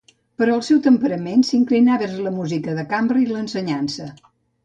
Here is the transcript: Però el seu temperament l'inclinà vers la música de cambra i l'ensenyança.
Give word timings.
Però 0.41 0.53
el 0.59 0.61
seu 0.67 0.79
temperament 0.87 1.43
l'inclinà 1.49 1.99
vers 2.03 2.17
la 2.29 2.33
música 2.39 2.75
de 2.79 2.85
cambra 2.95 3.21
i 3.27 3.27
l'ensenyança. 3.35 4.09